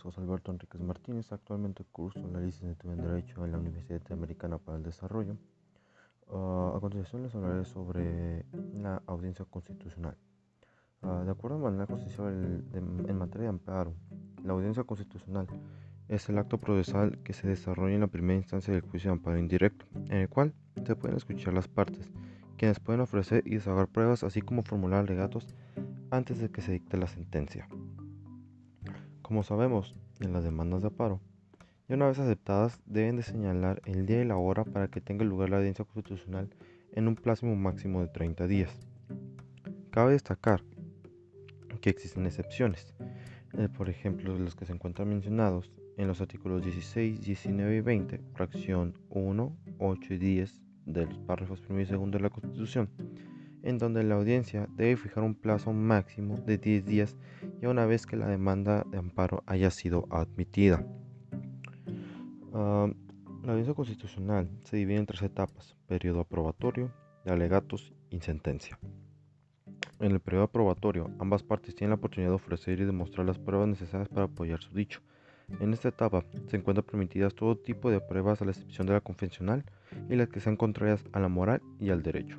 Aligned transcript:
José 0.00 0.20
Alberto 0.20 0.52
Enríquez 0.52 0.80
Martínez. 0.80 1.32
Actualmente 1.32 1.84
curso 1.84 2.20
la 2.32 2.40
licenciatura 2.40 2.94
en 2.94 3.02
Derecho 3.02 3.44
en 3.44 3.52
la 3.52 3.58
Universidad 3.58 3.98
Interamericana 3.98 4.58
para 4.58 4.78
el 4.78 4.84
Desarrollo. 4.84 5.36
Uh, 6.28 6.76
a 6.76 6.80
continuación 6.80 7.22
les 7.22 7.34
hablaré 7.34 7.64
sobre 7.64 8.44
la 8.74 9.02
audiencia 9.06 9.44
constitucional. 9.44 10.16
Uh, 11.02 11.24
de 11.24 11.30
acuerdo 11.30 11.66
a 11.66 11.70
la 11.70 11.86
Constitución 11.86 12.64
en 12.74 13.18
materia 13.18 13.44
de 13.44 13.48
amparo, 13.50 13.94
la 14.42 14.52
audiencia 14.52 14.84
constitucional 14.84 15.46
es 16.08 16.28
el 16.28 16.38
acto 16.38 16.58
procesal 16.58 17.18
que 17.24 17.32
se 17.32 17.48
desarrolla 17.48 17.94
en 17.94 18.00
la 18.00 18.06
primera 18.06 18.38
instancia 18.38 18.72
del 18.72 18.82
juicio 18.82 19.10
de 19.10 19.12
amparo 19.14 19.38
indirecto, 19.38 19.86
en 19.94 20.18
el 20.18 20.28
cual 20.28 20.52
se 20.84 20.96
pueden 20.96 21.16
escuchar 21.16 21.54
las 21.54 21.68
partes, 21.68 22.10
quienes 22.58 22.80
pueden 22.80 23.00
ofrecer 23.00 23.42
y 23.46 23.54
desahogar 23.54 23.88
pruebas, 23.88 24.22
así 24.22 24.42
como 24.42 24.62
formular 24.62 25.00
alegatos 25.00 25.46
antes 26.10 26.38
de 26.40 26.50
que 26.50 26.60
se 26.60 26.72
dicte 26.72 26.96
la 26.96 27.06
sentencia. 27.06 27.68
Como 29.24 29.42
sabemos, 29.42 29.96
en 30.20 30.34
las 30.34 30.44
demandas 30.44 30.82
de 30.82 30.88
aparo, 30.88 31.18
y 31.88 31.94
una 31.94 32.08
vez 32.08 32.18
aceptadas 32.18 32.78
deben 32.84 33.16
de 33.16 33.22
señalar 33.22 33.80
el 33.86 34.04
día 34.04 34.20
y 34.20 34.26
la 34.26 34.36
hora 34.36 34.64
para 34.64 34.88
que 34.88 35.00
tenga 35.00 35.24
lugar 35.24 35.48
la 35.48 35.56
audiencia 35.56 35.86
constitucional 35.86 36.50
en 36.92 37.08
un 37.08 37.16
plazo 37.16 37.46
máximo 37.46 38.02
de 38.02 38.08
30 38.08 38.46
días. 38.46 38.70
Cabe 39.90 40.12
destacar 40.12 40.62
que 41.80 41.88
existen 41.88 42.26
excepciones, 42.26 42.94
eh, 43.54 43.70
por 43.74 43.88
ejemplo, 43.88 44.38
los 44.38 44.56
que 44.56 44.66
se 44.66 44.74
encuentran 44.74 45.08
mencionados 45.08 45.72
en 45.96 46.06
los 46.06 46.20
artículos 46.20 46.62
16, 46.62 47.22
19 47.22 47.76
y 47.76 47.80
20, 47.80 48.20
fracción 48.34 48.92
1, 49.08 49.56
8 49.78 50.14
y 50.14 50.18
10 50.18 50.60
de 50.84 51.06
los 51.06 51.18
párrafos 51.20 51.62
1 51.66 51.80
y 51.80 51.84
2 51.86 52.10
de 52.10 52.20
la 52.20 52.28
Constitución 52.28 52.90
en 53.64 53.78
donde 53.78 54.04
la 54.04 54.14
audiencia 54.14 54.68
debe 54.76 54.96
fijar 54.96 55.24
un 55.24 55.34
plazo 55.34 55.72
máximo 55.72 56.36
de 56.36 56.58
10 56.58 56.84
días 56.84 57.16
y 57.64 57.66
una 57.66 57.86
vez 57.86 58.04
que 58.04 58.16
la 58.16 58.28
demanda 58.28 58.84
de 58.90 58.98
amparo 58.98 59.42
haya 59.46 59.70
sido 59.70 60.06
admitida. 60.10 60.84
Ah, 62.52 62.90
la 63.42 63.52
audiencia 63.52 63.72
constitucional 63.72 64.50
se 64.64 64.76
divide 64.76 64.98
en 64.98 65.06
tres 65.06 65.22
etapas, 65.22 65.74
periodo 65.86 66.20
aprobatorio, 66.20 66.92
de 67.24 67.32
alegatos 67.32 67.94
y 68.10 68.20
sentencia. 68.20 68.78
En 69.98 70.12
el 70.12 70.20
periodo 70.20 70.44
aprobatorio, 70.44 71.10
ambas 71.18 71.42
partes 71.42 71.74
tienen 71.74 71.90
la 71.90 71.96
oportunidad 71.96 72.32
de 72.32 72.36
ofrecer 72.36 72.80
y 72.80 72.84
demostrar 72.84 73.24
las 73.24 73.38
pruebas 73.38 73.68
necesarias 73.68 74.10
para 74.10 74.26
apoyar 74.26 74.60
su 74.60 74.74
dicho. 74.74 75.00
En 75.58 75.72
esta 75.72 75.88
etapa 75.88 76.22
se 76.48 76.58
encuentran 76.58 76.84
permitidas 76.84 77.34
todo 77.34 77.56
tipo 77.56 77.90
de 77.90 78.00
pruebas 78.00 78.42
a 78.42 78.44
la 78.44 78.50
excepción 78.50 78.86
de 78.86 78.92
la 78.92 79.00
convencional 79.00 79.64
y 80.10 80.16
las 80.16 80.28
que 80.28 80.40
sean 80.40 80.56
contrarias 80.56 81.02
a 81.12 81.20
la 81.20 81.28
moral 81.28 81.62
y 81.80 81.88
al 81.88 82.02
derecho. 82.02 82.38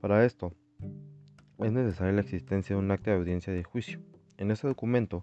Para 0.00 0.24
esto, 0.24 0.52
es 1.58 1.72
necesaria 1.72 2.12
la 2.12 2.20
existencia 2.20 2.76
de 2.76 2.82
un 2.82 2.90
acta 2.90 3.10
de 3.10 3.16
audiencia 3.16 3.52
de 3.52 3.64
juicio. 3.64 4.00
En 4.36 4.50
este 4.50 4.68
documento 4.68 5.22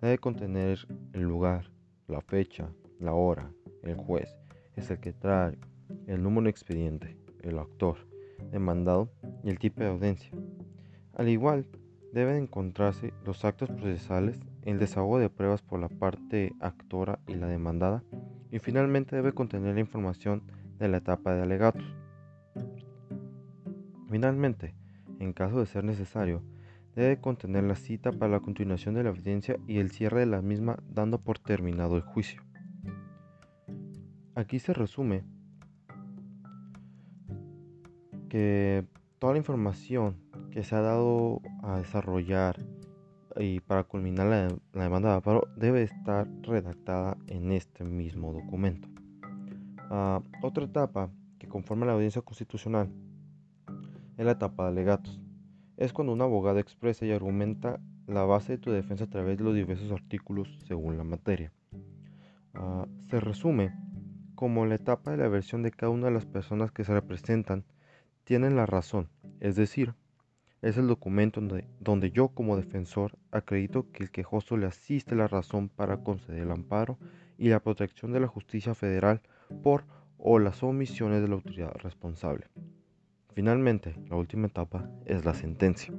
debe 0.00 0.18
contener 0.18 0.86
el 1.12 1.22
lugar, 1.22 1.70
la 2.06 2.20
fecha, 2.20 2.68
la 3.00 3.14
hora, 3.14 3.50
el 3.82 3.96
juez, 3.96 4.36
el 4.76 4.84
secretario, 4.84 5.58
el 6.06 6.22
número 6.22 6.44
de 6.44 6.50
expediente, 6.50 7.16
el 7.42 7.58
actor, 7.58 7.96
demandado 8.50 9.10
y 9.42 9.50
el 9.50 9.58
tipo 9.58 9.80
de 9.80 9.88
audiencia. 9.88 10.30
Al 11.14 11.28
igual, 11.28 11.66
deben 12.12 12.36
encontrarse 12.36 13.12
los 13.24 13.44
actos 13.44 13.68
procesales, 13.70 14.38
el 14.62 14.78
desahogo 14.78 15.18
de 15.18 15.30
pruebas 15.30 15.62
por 15.62 15.80
la 15.80 15.88
parte 15.88 16.52
actora 16.60 17.18
y 17.26 17.34
la 17.34 17.48
demandada, 17.48 18.04
y 18.50 18.58
finalmente 18.58 19.16
debe 19.16 19.32
contener 19.32 19.74
la 19.74 19.80
información 19.80 20.42
de 20.78 20.88
la 20.88 20.98
etapa 20.98 21.34
de 21.34 21.42
alegatos. 21.42 21.84
Finalmente, 24.08 24.74
en 25.22 25.32
caso 25.32 25.60
de 25.60 25.66
ser 25.66 25.84
necesario, 25.84 26.42
debe 26.96 27.20
contener 27.20 27.64
la 27.64 27.76
cita 27.76 28.12
para 28.12 28.32
la 28.32 28.40
continuación 28.40 28.94
de 28.94 29.04
la 29.04 29.10
audiencia 29.10 29.56
y 29.66 29.78
el 29.78 29.90
cierre 29.90 30.20
de 30.20 30.26
la 30.26 30.42
misma 30.42 30.78
dando 30.88 31.18
por 31.18 31.38
terminado 31.38 31.96
el 31.96 32.02
juicio. 32.02 32.42
Aquí 34.34 34.58
se 34.58 34.74
resume 34.74 35.24
que 38.28 38.84
toda 39.18 39.34
la 39.34 39.38
información 39.38 40.16
que 40.50 40.64
se 40.64 40.74
ha 40.74 40.80
dado 40.80 41.40
a 41.62 41.78
desarrollar 41.78 42.56
y 43.36 43.60
para 43.60 43.84
culminar 43.84 44.26
la, 44.26 44.82
demanda 44.82 45.10
de 45.10 45.14
amparo 45.16 45.48
debe 45.56 45.82
estar 45.82 46.28
redactada 46.42 47.16
en 47.28 47.52
este 47.52 47.84
mismo 47.84 48.32
documento. 48.32 48.88
Ah, 49.90 50.20
otra 50.42 50.64
etapa 50.64 51.10
que 51.38 51.48
conforma 51.48 51.86
la 51.86 51.92
audiencia 51.92 52.22
constitucional 52.22 52.90
la 54.24 54.32
etapa 54.32 54.64
de 54.64 54.70
alegatos. 54.70 55.20
Es 55.76 55.92
cuando 55.92 56.12
un 56.12 56.22
abogado 56.22 56.58
expresa 56.58 57.04
y 57.06 57.12
argumenta 57.12 57.80
la 58.06 58.24
base 58.24 58.52
de 58.52 58.58
tu 58.58 58.70
defensa 58.70 59.04
a 59.04 59.10
través 59.10 59.38
de 59.38 59.44
los 59.44 59.54
diversos 59.54 59.90
artículos 59.90 60.48
según 60.66 60.96
la 60.98 61.04
materia. 61.04 61.52
Ah, 62.54 62.86
se 63.08 63.20
resume 63.20 63.72
como 64.34 64.66
la 64.66 64.74
etapa 64.74 65.12
de 65.12 65.16
la 65.18 65.28
versión 65.28 65.62
de 65.62 65.70
cada 65.70 65.90
una 65.90 66.06
de 66.06 66.14
las 66.14 66.26
personas 66.26 66.72
que 66.72 66.84
se 66.84 66.92
representan 66.92 67.64
tienen 68.24 68.56
la 68.56 68.66
razón, 68.66 69.08
es 69.40 69.56
decir, 69.56 69.94
es 70.62 70.78
el 70.78 70.86
documento 70.86 71.40
donde, 71.40 71.68
donde 71.80 72.10
yo 72.12 72.28
como 72.28 72.56
defensor 72.56 73.18
acredito 73.32 73.90
que 73.90 74.04
el 74.04 74.10
quejoso 74.10 74.56
le 74.56 74.66
asiste 74.66 75.16
la 75.16 75.26
razón 75.26 75.68
para 75.68 76.04
conceder 76.04 76.42
el 76.42 76.52
amparo 76.52 76.98
y 77.36 77.48
la 77.48 77.60
protección 77.60 78.12
de 78.12 78.20
la 78.20 78.28
justicia 78.28 78.74
federal 78.74 79.20
por 79.62 79.84
o 80.18 80.38
las 80.38 80.62
omisiones 80.62 81.20
de 81.20 81.28
la 81.28 81.34
autoridad 81.34 81.74
responsable. 81.82 82.46
Finalmente, 83.34 83.94
la 84.10 84.16
última 84.16 84.48
etapa 84.48 84.90
es 85.06 85.24
la 85.24 85.32
sentencia. 85.32 85.94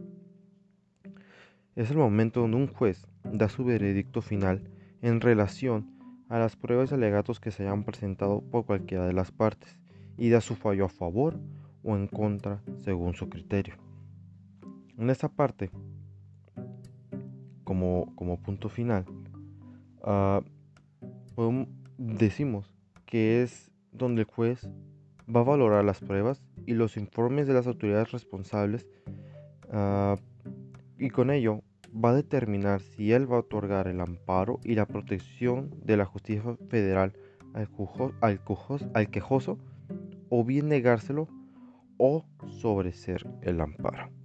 Es 1.76 1.90
el 1.90 1.98
momento 1.98 2.42
donde 2.42 2.58
un 2.58 2.68
juez 2.68 3.08
da 3.24 3.50
su 3.50 3.64
veredicto 3.64 4.22
final 4.22 4.70
en 5.02 5.20
relación 5.20 5.90
a 6.30 6.38
las 6.38 6.56
pruebas 6.56 6.92
y 6.92 6.94
alegatos 6.94 7.40
que 7.40 7.52
se 7.52 7.64
hayan 7.64 7.84
presentado 7.84 8.42
por 8.42 8.66
cualquiera 8.66 9.08
de 9.08 9.14
las 9.14 9.32
partes 9.32 9.80
y 10.18 10.30
da 10.30 10.42
su 10.42 10.56
fallo 10.56 10.86
a 10.86 10.90
favor 10.90 11.40
o 11.84 11.96
en 11.96 12.08
contra 12.08 12.62
según 12.84 13.16
su 13.16 13.28
criterio. 13.30 13.76
En 14.98 15.10
esta 15.10 15.28
parte, 15.28 15.72
como, 17.64 18.40
punto 18.44 18.70
final, 18.70 19.06
ah, 20.04 20.42
decimos 21.98 22.74
que 23.06 23.42
es 23.42 23.72
donde 23.92 24.22
el 24.22 24.28
juez 24.28 24.70
va 25.34 25.42
a 25.42 25.44
valorar 25.44 25.84
las 25.86 26.00
pruebas 26.00 26.42
y 26.66 26.74
los 26.74 26.98
informes 26.98 27.48
de 27.48 27.54
las 27.54 27.68
autoridades 27.68 28.12
responsables 28.12 28.88
ah, 29.72 30.16
y 30.98 31.10
con 31.10 31.32
ello 31.32 31.62
va 31.94 32.10
a 32.10 32.16
determinar 32.16 32.82
si 32.82 33.14
él 33.14 33.32
va 33.32 33.38
a 33.38 33.40
otorgar 33.42 33.88
el 33.88 34.02
amparo 34.02 34.60
y 34.64 34.76
la 34.76 34.86
protección 34.86 35.70
de 35.84 35.98
la 35.98 36.06
justicia 36.06 36.42
federal 36.70 37.14
al, 37.54 37.70
al, 38.94 39.10
quejoso 39.12 39.60
o 40.30 40.44
bien 40.44 40.70
negárselo 40.70 41.28
o 41.98 42.26
sobreser 42.48 43.28
el 43.42 43.62
amparo. 43.62 44.23